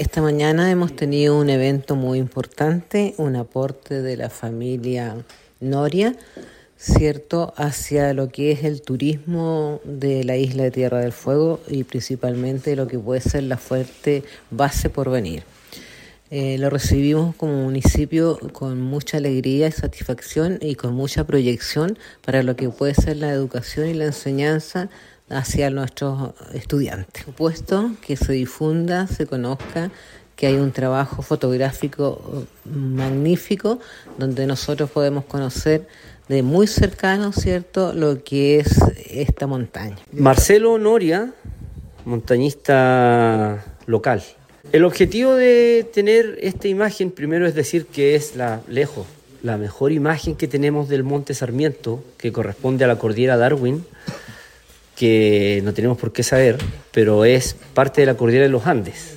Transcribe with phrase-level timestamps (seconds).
[0.00, 5.14] Esta mañana hemos tenido un evento muy importante, un aporte de la familia
[5.60, 6.16] Noria,
[6.78, 11.84] ¿cierto?, hacia lo que es el turismo de la isla de Tierra del Fuego y
[11.84, 15.42] principalmente lo que puede ser la fuerte base por venir.
[16.30, 22.42] Eh, lo recibimos como municipio con mucha alegría y satisfacción y con mucha proyección para
[22.42, 24.88] lo que puede ser la educación y la enseñanza
[25.30, 27.24] hacia nuestros estudiantes.
[27.24, 29.90] Supuesto que se difunda, se conozca
[30.36, 33.78] que hay un trabajo fotográfico magnífico
[34.18, 35.86] donde nosotros podemos conocer
[36.28, 38.78] de muy cercano, ¿cierto?, lo que es
[39.10, 39.98] esta montaña.
[40.12, 41.32] Marcelo Noria,
[42.04, 44.22] montañista local.
[44.72, 49.06] El objetivo de tener esta imagen, primero es decir que es la lejos,
[49.42, 53.84] la mejor imagen que tenemos del Monte Sarmiento, que corresponde a la cordillera Darwin,
[55.00, 56.58] que no tenemos por qué saber,
[56.90, 59.16] pero es parte de la cordillera de los Andes,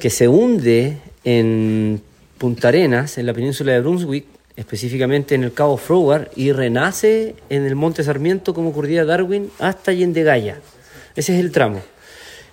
[0.00, 2.00] que se hunde en
[2.38, 4.24] Punta Arenas, en la península de Brunswick,
[4.56, 9.92] específicamente en el Cabo Froward, y renace en el Monte Sarmiento como cordillera Darwin hasta
[9.92, 10.62] Yendegaya.
[11.14, 11.82] Ese es el tramo.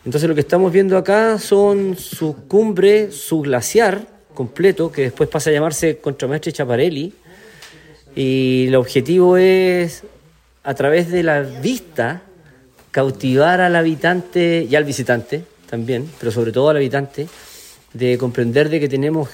[0.03, 5.49] Entonces lo que estamos viendo acá son su cumbre, su glaciar completo, que después pasa
[5.49, 7.13] a llamarse Contramestre Chaparelli,
[8.17, 10.03] y el objetivo es
[10.65, 12.23] a través de la vista,
[12.91, 17.27] cautivar al habitante y al visitante también, pero sobre todo al habitante,
[17.93, 19.29] de comprender de que tenemos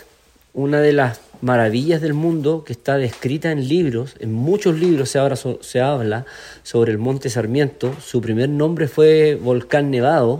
[0.53, 5.19] una de las maravillas del mundo que está descrita en libros, en muchos libros se,
[5.19, 6.25] ahora se habla
[6.63, 10.39] sobre el Monte Sarmiento, su primer nombre fue Volcán Nevado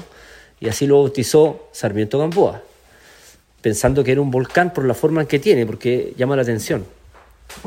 [0.60, 2.62] y así lo bautizó Sarmiento Gamboa,
[3.62, 6.86] pensando que era un volcán por la forma que tiene, porque llama la atención.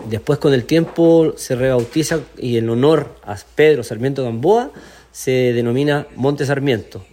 [0.09, 4.71] Después con el tiempo se rebautiza y en honor a Pedro Sarmiento Gamboa
[5.13, 7.05] se denomina Monte Sarmiento.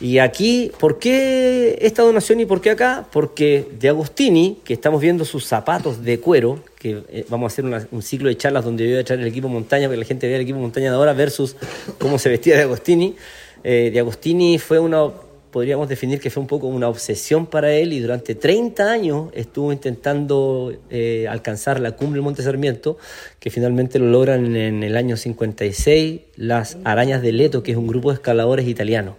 [0.00, 3.06] Y aquí, ¿por qué esta donación y por qué acá?
[3.12, 7.86] Porque de Agostini, que estamos viendo sus zapatos de cuero, que eh, vamos a hacer
[7.90, 10.06] un ciclo de charlas donde yo voy a echar el equipo montaña para que la
[10.06, 11.54] gente vea el equipo montaña de ahora versus
[11.98, 13.14] cómo se vestía de Agostini.
[13.62, 15.10] Eh, de Agostini fue una
[15.50, 19.72] podríamos definir que fue un poco una obsesión para él y durante 30 años estuvo
[19.72, 22.98] intentando eh, alcanzar la cumbre del Monte Sarmiento,
[23.38, 27.86] que finalmente lo logran en el año 56 las Arañas de Leto, que es un
[27.86, 29.16] grupo de escaladores italianos.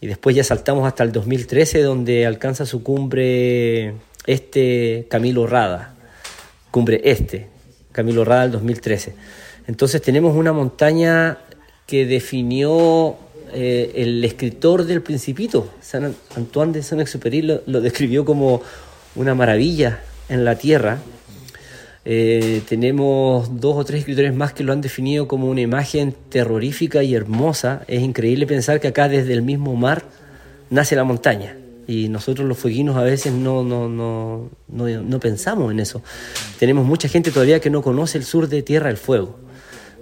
[0.00, 3.94] Y después ya saltamos hasta el 2013, donde alcanza su cumbre
[4.26, 5.94] este Camilo Rada,
[6.70, 7.48] cumbre este,
[7.92, 9.14] Camilo Rada del 2013.
[9.66, 11.38] Entonces tenemos una montaña
[11.86, 13.16] que definió
[13.52, 18.62] eh, el escritor del Principito, San Antoine de Saint-Exupéry, lo, describió como
[19.14, 20.98] una maravilla en la tierra.
[22.04, 27.02] Eh, tenemos dos o tres escritores más que lo han definido como una imagen terrorífica
[27.02, 27.82] y hermosa.
[27.88, 30.04] Es increíble pensar que acá desde el mismo mar
[30.70, 31.56] nace la montaña.
[31.86, 36.02] Y nosotros los fueguinos a veces no, no, no, no pensamos en eso.
[36.58, 39.49] Tenemos mucha gente todavía que no conoce el sur de Tierra del Fuego.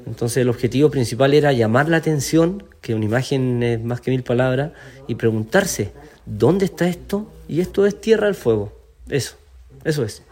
[0.06, 4.22] Entonces el objetivo principal era llamar la atención, que una imagen es más que mil
[4.22, 4.72] palabras,
[5.06, 5.92] y preguntarse,
[6.26, 7.30] ¿dónde está esto?
[7.48, 8.72] Y esto es Tierra del Fuego.
[9.08, 9.36] Eso,
[9.84, 10.22] eso es.